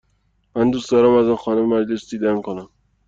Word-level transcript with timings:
من 0.55 0.71
دوست 0.71 0.91
دارم 0.91 1.13
از 1.13 1.37
خانه 1.39 1.61
مجلس 1.61 2.09
دیدن 2.09 2.41
کنم. 2.41 2.69